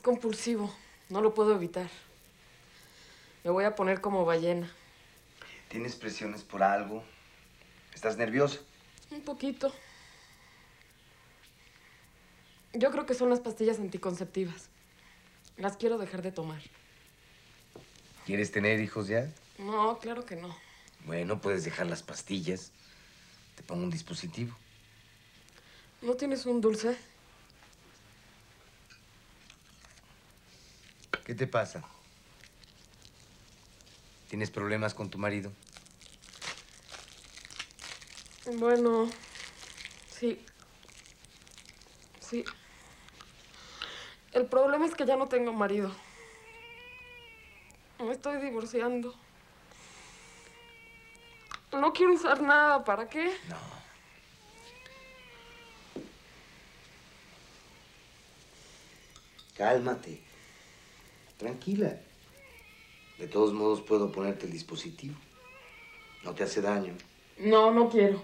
[0.00, 0.72] compulsivo.
[1.08, 1.90] No lo puedo evitar.
[3.44, 4.70] Me voy a poner como ballena.
[5.68, 7.02] ¿Tienes presiones por algo?
[7.94, 8.60] ¿Estás nerviosa?
[9.10, 9.72] Un poquito.
[12.74, 14.68] Yo creo que son las pastillas anticonceptivas.
[15.56, 16.62] Las quiero dejar de tomar.
[18.24, 19.30] ¿Quieres tener hijos ya?
[19.58, 20.56] No, claro que no.
[21.04, 22.70] Bueno, puedes dejar las pastillas.
[23.56, 24.56] Te pongo un dispositivo.
[26.00, 26.96] ¿No tienes un dulce?
[31.32, 31.82] ¿Qué te pasa?
[34.28, 35.50] ¿Tienes problemas con tu marido?
[38.44, 39.10] Bueno,
[40.10, 40.44] sí.
[42.20, 42.44] Sí.
[44.34, 45.90] El problema es que ya no tengo marido.
[47.98, 49.14] Me estoy divorciando.
[51.72, 53.34] No quiero usar nada, ¿para qué?
[53.48, 53.56] No.
[59.56, 60.31] Cálmate.
[61.42, 61.98] Tranquila.
[63.18, 65.16] De todos modos puedo ponerte el dispositivo.
[66.22, 66.94] No te hace daño.
[67.36, 68.22] No, no quiero.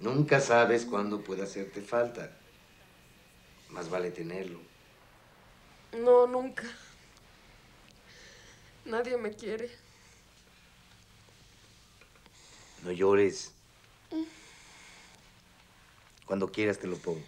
[0.00, 2.36] Nunca sabes cuándo puede hacerte falta.
[3.68, 4.58] Más vale tenerlo.
[5.96, 6.64] No, nunca.
[8.84, 9.70] Nadie me quiere.
[12.82, 13.52] No llores.
[16.26, 17.22] Cuando quieras te lo pongo.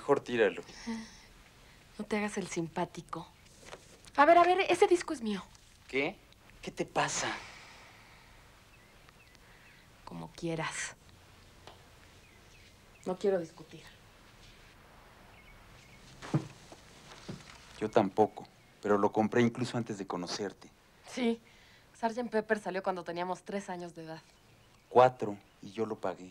[0.00, 0.62] Mejor tíralo.
[1.98, 3.26] No te hagas el simpático.
[4.16, 5.42] A ver, a ver, ese disco es mío.
[5.88, 6.16] ¿Qué?
[6.62, 7.34] ¿Qué te pasa?
[10.04, 10.94] Como quieras.
[13.06, 13.82] No quiero discutir.
[17.80, 18.46] Yo tampoco,
[18.82, 20.68] pero lo compré incluso antes de conocerte.
[21.08, 21.40] Sí,
[21.98, 22.30] Sgt.
[22.30, 24.22] Pepper salió cuando teníamos tres años de edad.
[24.90, 26.30] Cuatro, y yo lo pagué.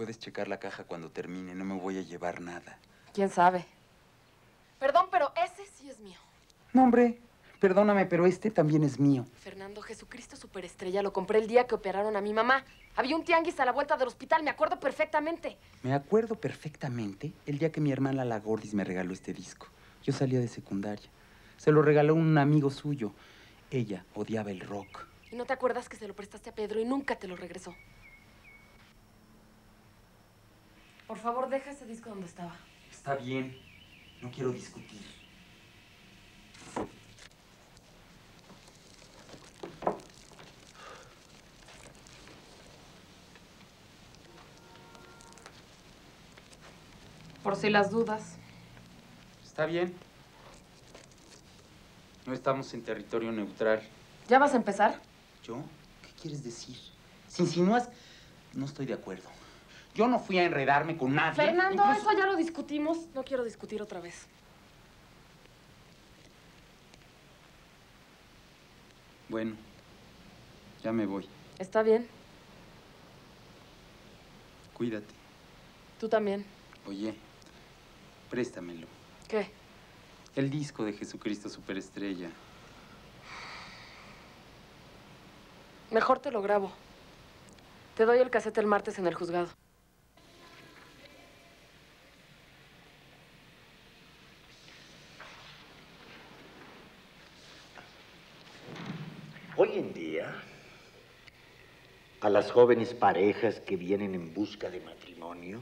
[0.00, 2.78] Puedes checar la caja cuando termine, no me voy a llevar nada.
[3.12, 3.66] ¿Quién sabe?
[4.78, 6.16] Perdón, pero ese sí es mío.
[6.72, 7.18] No, hombre,
[7.60, 9.26] perdóname, pero este también es mío.
[9.34, 12.64] Fernando, Jesucristo Superestrella, lo compré el día que operaron a mi mamá.
[12.96, 15.58] Había un tianguis a la vuelta del hospital, me acuerdo perfectamente.
[15.82, 19.66] Me acuerdo perfectamente el día que mi hermana La Gordis me regaló este disco.
[20.02, 21.10] Yo salía de secundaria.
[21.58, 23.12] Se lo regaló un amigo suyo.
[23.70, 25.04] Ella odiaba el rock.
[25.30, 27.74] ¿Y no te acuerdas que se lo prestaste a Pedro y nunca te lo regresó?
[31.10, 32.54] Por favor, deja ese disco donde estaba.
[32.88, 33.58] Está bien,
[34.22, 35.02] no quiero discutir.
[47.42, 48.36] Por si las dudas.
[49.44, 49.92] Está bien.
[52.24, 53.82] No estamos en territorio neutral.
[54.28, 55.00] ¿Ya vas a empezar?
[55.42, 55.56] ¿Yo?
[56.02, 56.78] ¿Qué quieres decir?
[57.26, 57.88] Si insinúas,
[58.54, 59.39] no estoy de acuerdo.
[59.94, 61.34] Yo no fui a enredarme con nadie.
[61.36, 62.98] Fernando, incluso- eso ya lo discutimos.
[63.14, 64.26] No quiero discutir otra vez.
[69.28, 69.54] Bueno,
[70.82, 71.28] ya me voy.
[71.58, 72.08] ¿Está bien?
[74.74, 75.14] Cuídate.
[75.98, 76.44] Tú también.
[76.86, 77.14] Oye,
[78.30, 78.86] préstamelo.
[79.28, 79.50] ¿Qué?
[80.34, 82.30] El disco de Jesucristo Superestrella.
[85.90, 86.72] Mejor te lo grabo.
[87.96, 89.48] Te doy el casete el martes en el juzgado.
[99.56, 100.34] Hoy en día,
[102.30, 105.60] a las jóvenes parejas que vienen en busca de matrimonio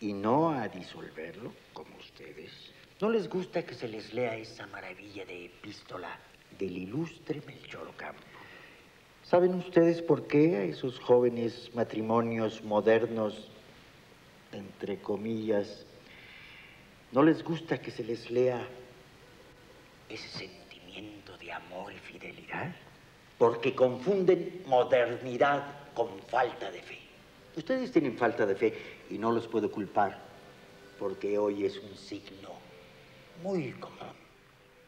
[0.00, 2.50] y no a disolverlo, como ustedes,
[2.98, 6.18] no les gusta que se les lea esa maravilla de epístola
[6.58, 8.22] del ilustre Melchor Ocampo.
[9.22, 13.50] ¿Saben ustedes por qué a esos jóvenes matrimonios modernos,
[14.50, 15.84] entre comillas,
[17.12, 18.66] no les gusta que se les lea
[20.08, 22.74] ese sentimiento de amor y fidelidad?
[23.44, 26.98] Porque confunden modernidad con falta de fe.
[27.54, 28.72] Ustedes tienen falta de fe
[29.10, 30.18] y no los puedo culpar,
[30.98, 32.48] porque hoy es un signo
[33.42, 34.14] muy común.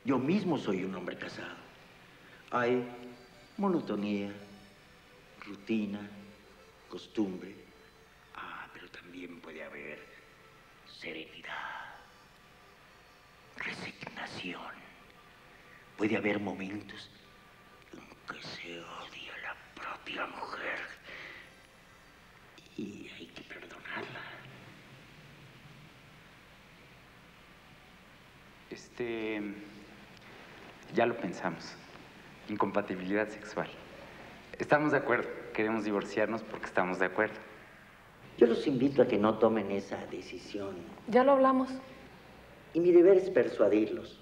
[0.07, 1.55] Yo mismo soy un hombre casado.
[2.51, 2.83] Hay
[3.59, 4.33] monotonía,
[5.47, 6.09] rutina,
[6.89, 7.55] costumbre.
[8.37, 9.99] Ah, pero también puede haber
[10.99, 11.93] serenidad,
[13.59, 14.73] resignación.
[15.99, 17.11] Puede haber momentos
[20.05, 20.79] que la mujer.
[22.77, 24.21] Y hay que perdonarla.
[28.71, 29.43] Este.
[30.95, 31.75] Ya lo pensamos.
[32.49, 33.69] Incompatibilidad sexual.
[34.59, 35.29] Estamos de acuerdo.
[35.53, 37.35] Queremos divorciarnos porque estamos de acuerdo.
[38.39, 40.77] Yo los invito a que no tomen esa decisión.
[41.09, 41.71] Ya lo hablamos.
[42.75, 44.21] Y mi deber es persuadirlos.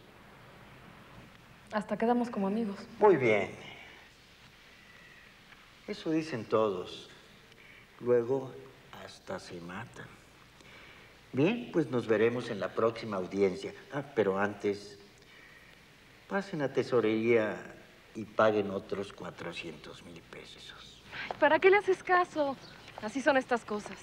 [1.73, 2.87] Hasta quedamos como amigos.
[3.01, 3.74] Muy bien.
[5.86, 7.10] Eso dicen todos.
[8.00, 8.52] Luego
[9.04, 10.06] hasta se matan.
[11.32, 13.75] Bien, pues nos veremos en la próxima audiencia.
[13.92, 14.98] Ah, pero antes,
[16.28, 17.56] pasen a tesorería
[18.14, 21.02] y paguen otros 400 mil pesos.
[21.28, 22.56] Ay, ¿Para qué le haces caso?
[23.03, 23.98] Así son estas cosas.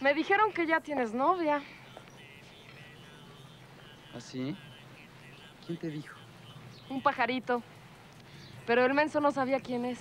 [0.00, 1.62] Me dijeron que ya tienes novia.
[4.14, 4.56] ¿Así?
[5.66, 6.16] ¿Quién te dijo?
[6.88, 7.62] Un pajarito.
[8.66, 9.98] Pero el menso no sabía quién es.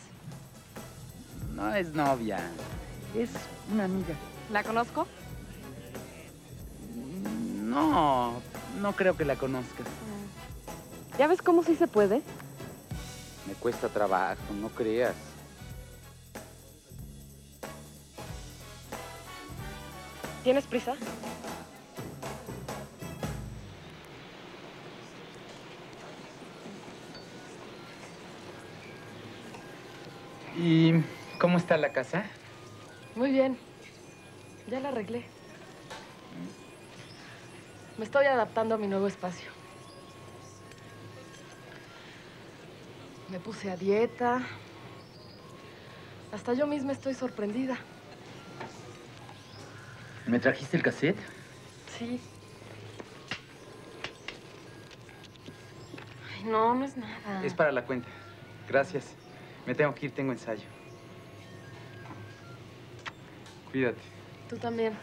[1.54, 2.40] No es novia.
[3.16, 3.30] Es
[3.72, 4.16] una amiga.
[4.52, 5.08] ¿La conozco?
[7.62, 8.42] No,
[8.82, 9.88] no creo que la conozcas.
[11.18, 12.22] ¿Ya ves cómo sí se puede?
[13.48, 15.16] Me cuesta trabajo, no creas.
[20.44, 20.96] ¿Tienes prisa?
[30.66, 30.94] ¿Y
[31.40, 32.24] cómo está la casa?
[33.16, 33.58] Muy bien.
[34.70, 35.26] Ya la arreglé.
[37.98, 39.52] Me estoy adaptando a mi nuevo espacio.
[43.30, 44.42] Me puse a dieta.
[46.32, 47.78] Hasta yo misma estoy sorprendida.
[50.28, 51.20] ¿Me trajiste el cassette?
[52.00, 52.22] Sí.
[56.38, 57.44] Ay, no, no es nada.
[57.44, 58.08] Es para la cuenta.
[58.70, 59.14] Gracias.
[59.66, 60.68] Me tengo que ir, tengo ensayo.
[63.72, 64.02] Cuídate.
[64.50, 64.94] Tú también.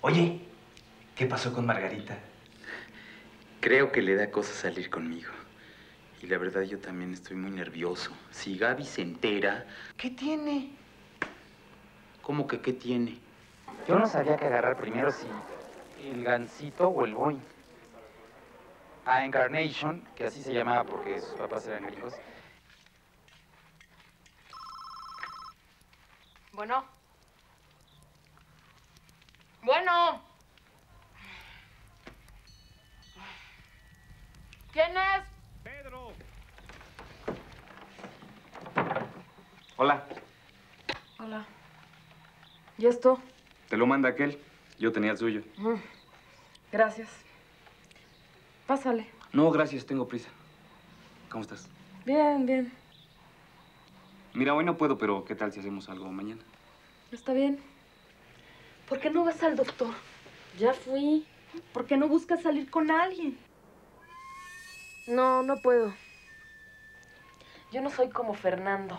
[0.00, 0.40] Oye,
[1.14, 2.18] ¿qué pasó con Margarita?
[3.60, 5.30] Creo que le da cosa salir conmigo.
[6.20, 8.10] Y la verdad yo también estoy muy nervioso.
[8.30, 10.72] Si Gaby se entera, ¿qué tiene?
[12.22, 13.18] ¿Cómo que qué tiene?
[13.86, 15.26] Yo no sabía qué agarrar primero si
[16.04, 17.40] el gansito o el boing.
[19.06, 22.14] A Encarnation, que así se llamaba porque sus papás eran gringos.
[26.52, 26.84] Bueno.
[34.72, 35.24] ¿Quién es?
[35.62, 36.12] Pedro.
[39.80, 40.04] Hola.
[41.20, 41.46] Hola.
[42.78, 43.20] ¿Y esto?
[43.68, 44.36] Te lo manda aquel.
[44.80, 45.42] Yo tenía el suyo.
[45.56, 45.74] Mm,
[46.72, 47.08] Gracias.
[48.66, 49.06] Pásale.
[49.32, 50.28] No, gracias, tengo prisa.
[51.30, 51.68] ¿Cómo estás?
[52.04, 52.72] Bien, bien.
[54.34, 56.42] Mira, hoy no puedo, pero ¿qué tal si hacemos algo mañana?
[57.12, 57.60] Está bien.
[58.88, 59.94] ¿Por qué no vas al doctor?
[60.58, 61.24] Ya fui.
[61.72, 63.38] ¿Por qué no buscas salir con alguien?
[65.06, 65.94] No, no puedo.
[67.70, 68.98] Yo no soy como Fernando.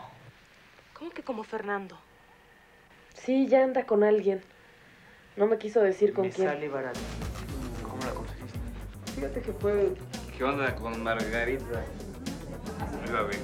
[0.99, 1.97] ¿Cómo que como Fernando?
[3.13, 4.41] Sí, ya anda con alguien.
[5.37, 6.47] No me quiso decir con Me quién.
[6.47, 6.99] sale barato.
[7.81, 8.59] ¿Cómo la conseguiste?
[9.15, 9.93] Fíjate que fue
[10.37, 11.83] ¿Qué onda con Margarita?
[13.07, 13.37] Iba a ver.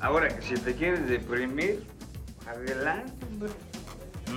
[0.00, 1.84] Ahora, si te quieres deprimir,
[2.46, 3.50] adelante, hombre.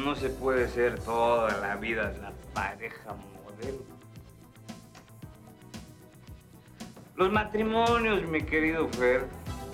[0.03, 3.83] No se puede ser toda la vida la pareja modelo.
[7.15, 9.25] Los matrimonios, mi querido Fer,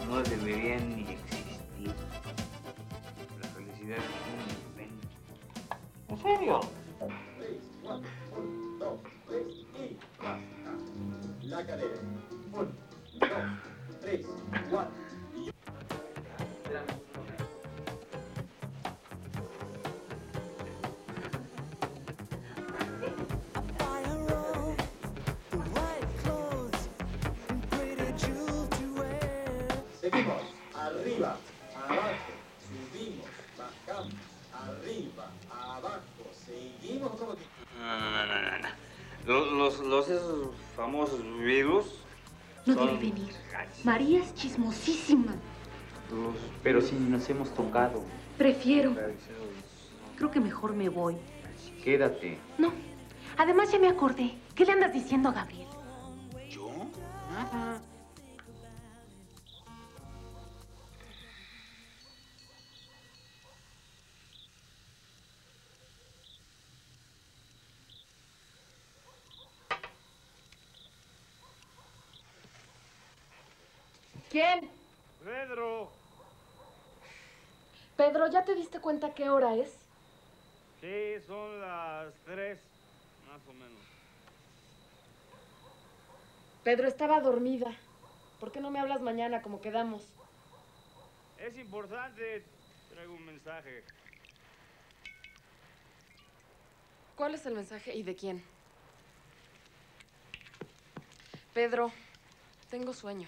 [0.07, 1.93] no deberían ni existir.
[3.41, 4.39] La felicidad es un
[4.71, 5.07] invento.
[6.09, 6.61] ¿En serio?
[30.17, 31.37] Arriba,
[31.75, 32.09] abajo,
[32.65, 34.13] subimos, bajamos,
[34.51, 36.01] arriba, abajo,
[36.45, 37.43] seguimos como que...
[37.79, 38.67] No, no, no, no.
[39.27, 41.85] Los, los, los esos famosos virus.
[42.65, 43.33] No son debe venir.
[43.83, 45.35] María es chismosísima.
[46.11, 48.03] Los Pero sí, nos hemos tocado.
[48.39, 48.95] Prefiero.
[50.15, 51.15] Creo que mejor me voy.
[51.83, 52.39] Quédate.
[52.57, 52.73] No.
[53.37, 54.35] Además ya me acordé.
[54.55, 55.67] ¿Qué le andas diciendo a Gabriel?
[56.49, 56.71] ¿Yo?
[57.31, 57.81] Nada.
[74.37, 74.69] ¿Quién?
[75.25, 75.89] Pedro.
[77.95, 79.79] Pedro, ¿ya te diste cuenta qué hora es?
[80.79, 82.59] Sí, son las tres,
[83.27, 83.81] más o menos.
[86.63, 87.75] Pedro, estaba dormida.
[88.39, 90.03] ¿Por qué no me hablas mañana como quedamos?
[91.39, 92.45] Es importante.
[92.91, 93.83] Traigo un mensaje.
[97.15, 98.43] ¿Cuál es el mensaje y de quién?
[101.55, 101.91] Pedro,
[102.69, 103.27] tengo sueño.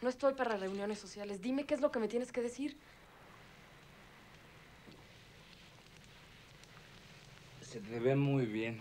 [0.00, 1.40] No estoy para reuniones sociales.
[1.42, 2.76] Dime qué es lo que me tienes que decir.
[7.60, 8.80] Se te ve muy bien.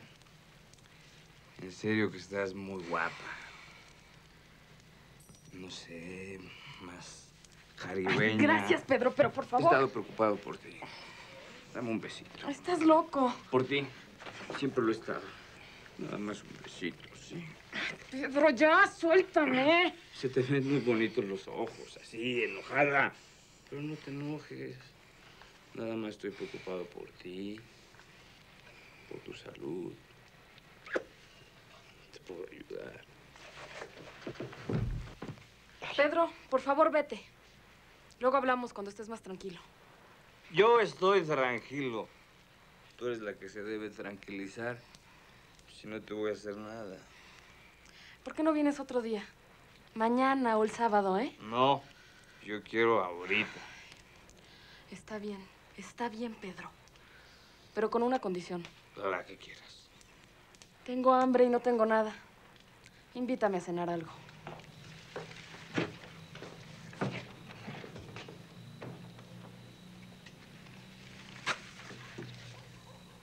[1.62, 3.14] En serio que estás muy guapa.
[5.54, 6.40] No sé,
[6.82, 7.28] más
[7.78, 8.42] caribeña.
[8.42, 9.66] Gracias, Pedro, pero por He favor.
[9.66, 10.78] estado preocupado por ti.
[11.74, 12.48] Dame un besito.
[12.48, 13.34] Estás loco.
[13.50, 13.86] Por ti.
[14.60, 15.22] Siempre lo he estado.
[15.98, 17.44] Nada más un besito, sí.
[18.12, 19.94] Pedro, ya, suéltame.
[20.14, 23.14] Se te ven muy bonitos los ojos, así, enojada.
[23.70, 24.78] Pero no te enojes.
[25.74, 27.60] Nada más estoy preocupado por ti,
[29.10, 29.94] por tu salud.
[32.14, 33.06] Te puedo ayudar.
[35.96, 37.20] Pedro, por favor, vete.
[38.20, 39.60] Luego hablamos cuando estés más tranquilo.
[40.52, 42.08] Yo estoy tranquilo.
[42.98, 44.80] Tú eres la que se debe tranquilizar.
[45.80, 46.98] Si no te voy a hacer nada.
[48.27, 49.24] ¿Por qué no vienes otro día?
[49.96, 51.34] Mañana o el sábado, ¿eh?
[51.43, 51.81] No,
[52.43, 53.62] yo quiero ahorita.
[54.91, 55.39] Está bien,
[55.77, 56.69] está bien, Pedro.
[57.74, 58.65] Pero con una condición.
[58.98, 59.88] La que quieras.
[60.86, 62.13] Tengo hambre y no tengo nada.
[63.13, 64.12] Invítame a cenar algo.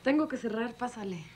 [0.02, 1.33] Tengo que cerrar, pásale.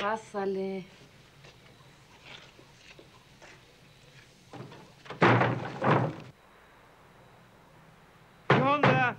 [0.00, 0.86] Pásale.
[8.48, 9.16] ¿Qué onda?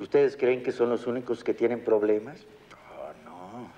[0.00, 2.44] ¿Ustedes creen que son los únicos que tienen problemas?
[3.24, 3.70] No, no.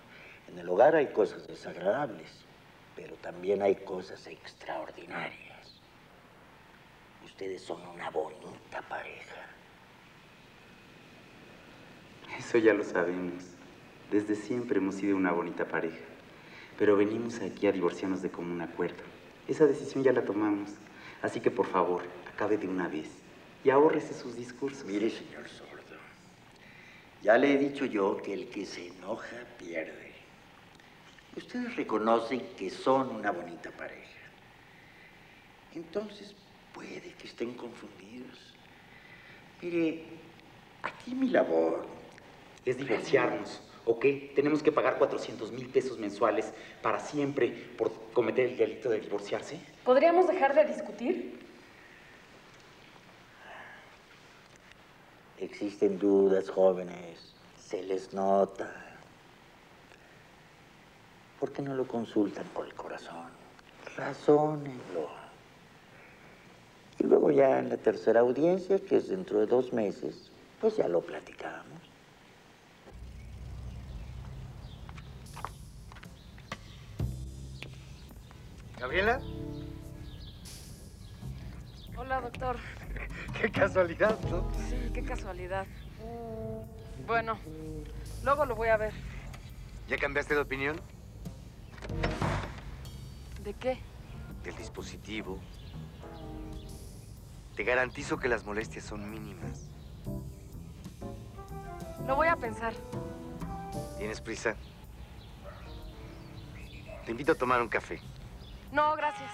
[0.48, 2.46] En el hogar hay cosas desagradables,
[2.94, 5.82] pero también hay cosas extraordinarias.
[7.26, 9.42] Ustedes son una bonita pareja.
[12.38, 13.55] Eso ya lo sabemos.
[14.10, 16.04] Desde siempre hemos sido una bonita pareja.
[16.78, 19.02] Pero venimos aquí a divorciarnos de común acuerdo.
[19.48, 20.70] Esa decisión ya la tomamos.
[21.22, 23.08] Así que por favor, acabe de una vez.
[23.64, 24.84] Y ahórrese sus discursos.
[24.84, 25.96] Mire, señor Sordo,
[27.22, 30.12] ya le he dicho yo que el que se enoja pierde.
[31.36, 34.06] Ustedes reconocen que son una bonita pareja.
[35.74, 36.34] Entonces,
[36.72, 38.54] puede que estén confundidos.
[39.60, 40.04] Mire,
[40.82, 41.86] aquí mi labor
[42.64, 44.04] Es divorciarnos, ¿ok?
[44.34, 46.52] Tenemos que pagar 400 mil pesos mensuales
[46.82, 49.58] para siempre por cometer el delito de divorciarse.
[49.84, 51.40] ¿Podríamos dejar de discutir?
[55.38, 57.34] Existen dudas, jóvenes.
[57.58, 58.70] Se les nota.
[61.38, 63.26] ¿Por qué no lo consultan por el corazón?
[63.96, 65.10] Razónenlo.
[66.98, 70.88] Y luego ya en la tercera audiencia, que es dentro de dos meses, pues ya
[70.88, 71.75] lo platicamos.
[78.86, 79.20] ¿Gabriela?
[81.96, 82.56] Hola, doctor.
[83.40, 84.48] Qué casualidad, ¿no?
[84.68, 85.66] Sí, qué casualidad.
[87.04, 87.36] Bueno,
[88.22, 88.92] luego lo voy a ver.
[89.88, 90.80] ¿Ya cambiaste de opinión?
[93.42, 93.80] ¿De qué?
[94.44, 95.40] Del dispositivo.
[97.56, 99.68] Te garantizo que las molestias son mínimas.
[102.06, 102.72] Lo voy a pensar.
[103.98, 104.54] ¿Tienes prisa?
[107.04, 108.00] Te invito a tomar un café.
[108.72, 109.30] No, gracias.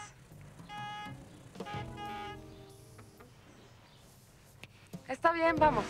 [5.08, 5.84] Está bien, vamos.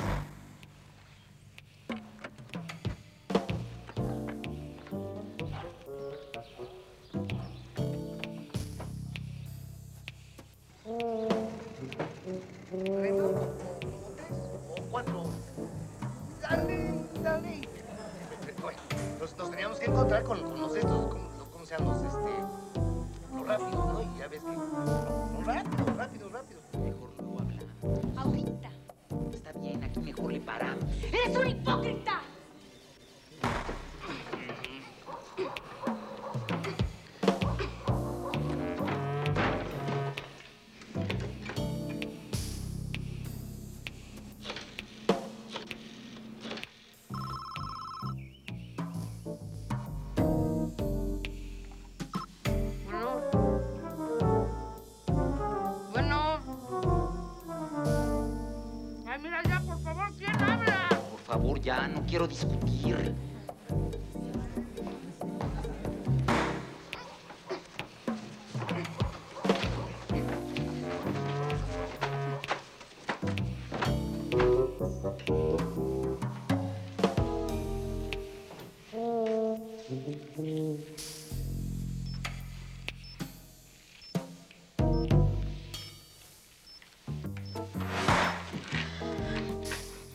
[61.63, 63.15] Ya, no quiero discutir.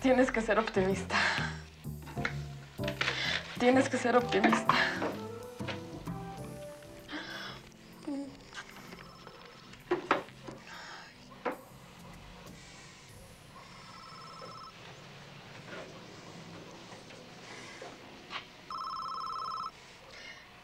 [0.01, 1.26] Tienes que ser optimista.
[3.59, 4.75] Tienes que ser optimista.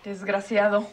[0.03, 0.87] Desgraciado.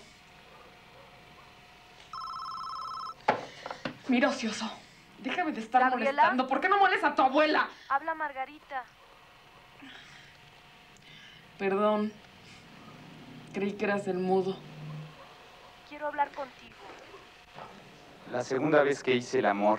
[4.09, 4.71] Mira, ocioso.
[5.19, 6.13] Déjame de estar ¿Gabriela?
[6.13, 6.47] molestando.
[6.49, 7.69] ¿Por qué no molestas a tu abuela?
[7.89, 8.85] Habla Margarita.
[11.61, 12.11] Perdón.
[13.53, 14.57] Creí que eras el mudo.
[15.91, 16.75] Quiero hablar contigo.
[18.33, 19.79] La segunda vez que hice el amor,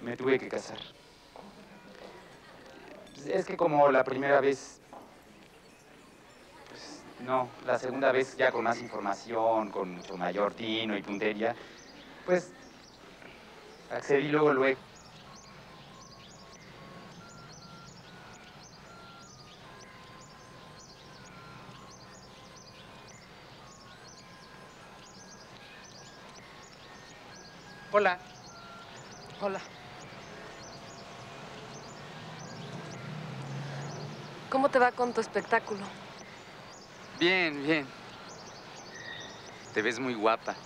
[0.00, 0.78] me tuve que casar.
[3.12, 4.80] Pues, Es que como la primera vez,
[6.70, 11.54] pues no, la segunda vez ya con más información, con mucho mayor tino y puntería,
[12.24, 12.50] pues
[13.90, 14.91] accedí luego, luego.
[27.94, 28.18] Hola.
[29.42, 29.60] Hola.
[34.48, 35.82] ¿Cómo te va con tu espectáculo?
[37.20, 37.86] Bien, bien.
[39.74, 40.56] Te ves muy guapa.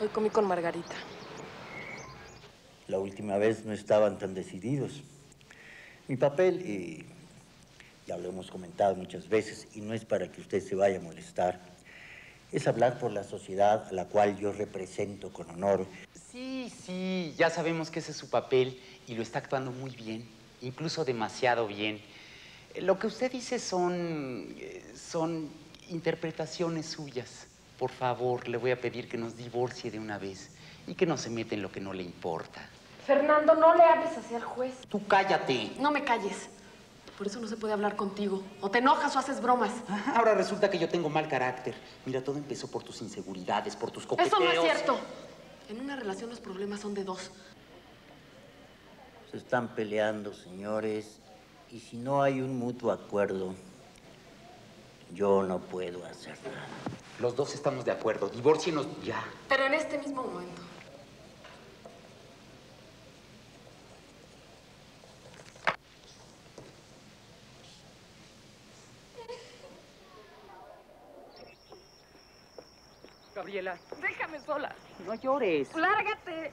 [0.00, 0.96] Hoy comí con Margarita.
[2.88, 5.04] La última vez no estaban tan decididos.
[6.08, 7.06] Mi papel, y
[8.08, 11.00] ya lo hemos comentado muchas veces, y no es para que usted se vaya a
[11.00, 11.60] molestar,
[12.50, 15.86] es hablar por la sociedad a la cual yo represento con honor.
[16.32, 20.26] Sí, sí, ya sabemos que ese es su papel y lo está actuando muy bien,
[20.62, 22.00] incluso demasiado bien.
[22.74, 25.50] Eh, Lo que usted dice son, eh, son
[25.90, 27.46] interpretaciones suyas.
[27.78, 30.48] Por favor, le voy a pedir que nos divorcie de una vez
[30.86, 32.66] y que no se meta en lo que no le importa.
[33.06, 34.74] Fernando, no le hables así al juez.
[34.88, 35.72] Tú cállate.
[35.78, 36.48] No me calles.
[37.18, 38.44] Por eso no se puede hablar contigo.
[38.60, 39.72] O te enojas o haces bromas.
[39.88, 41.74] Ah, Ahora resulta que yo tengo mal carácter.
[42.06, 44.32] Mira, todo empezó por tus inseguridades, por tus coqueteos.
[44.32, 44.96] Eso no es cierto.
[45.68, 47.32] En una relación los problemas son de dos.
[49.32, 51.18] Se están peleando, señores,
[51.72, 53.52] y si no hay un mutuo acuerdo,
[55.12, 56.66] yo no puedo hacer nada.
[57.18, 58.28] Los dos estamos de acuerdo.
[58.28, 59.24] Divórcienos ya.
[59.48, 60.62] Pero en este mismo momento.
[73.48, 74.76] Gabriela, Déjame sola.
[75.06, 75.74] no llores.
[75.74, 76.52] Lárgate.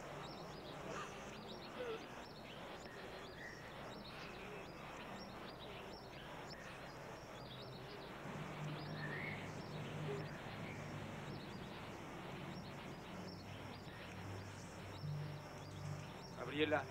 [16.39, 16.83] Gabriela.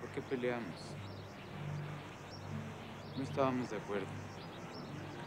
[0.00, 0.80] ¿Por qué peleamos?
[3.16, 4.06] No estábamos de acuerdo.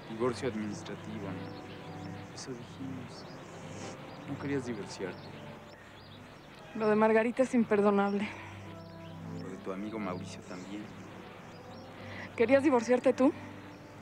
[0.10, 2.36] Divorcio administrativo, ¿no?
[2.36, 3.26] Eso dijimos.
[4.28, 5.28] No querías divorciarte.
[6.76, 8.28] Lo de Margarita es imperdonable.
[9.41, 10.84] Lo de tu amigo Mauricio también.
[12.36, 13.34] ¿Querías divorciarte tú?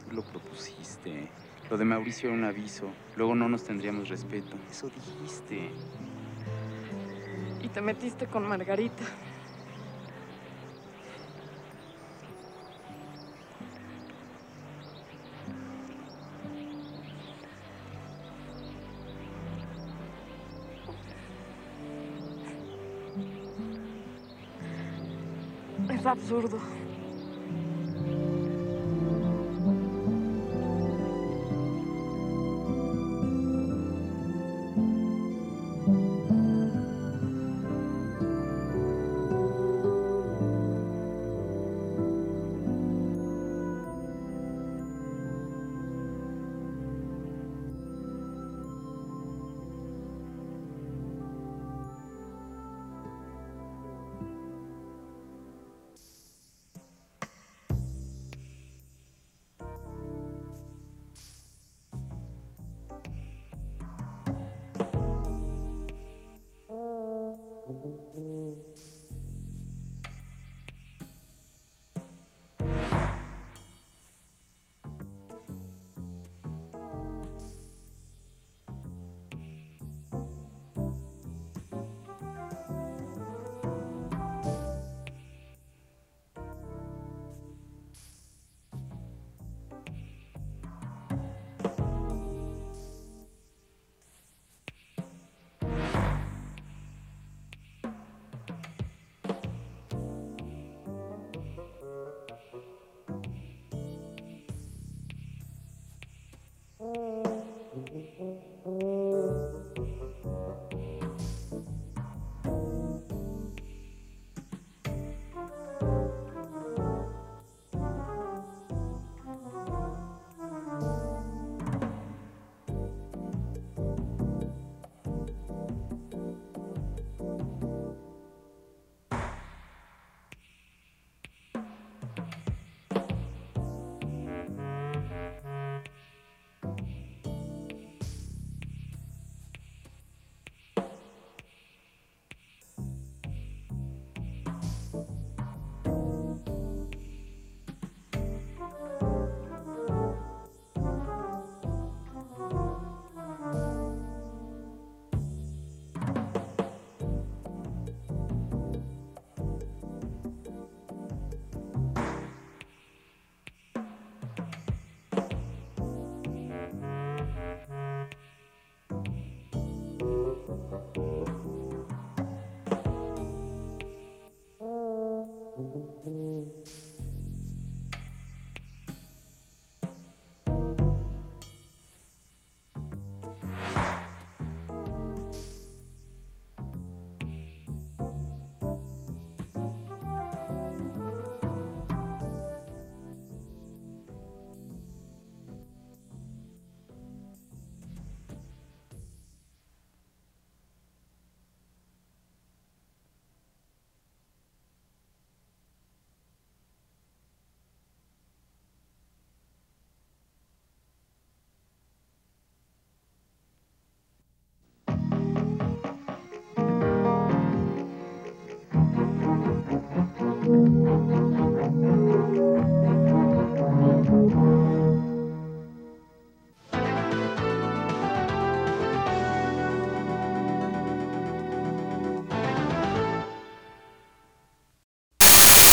[0.10, 1.30] Tú lo propusiste.
[1.70, 2.89] Lo de Mauricio era un aviso.
[3.15, 4.56] Luego no nos tendríamos respeto.
[4.70, 5.72] Eso dijiste.
[7.62, 9.04] Y te metiste con Margarita.
[26.15, 26.85] Absurdo.
[107.95, 108.94] Mm-hmm.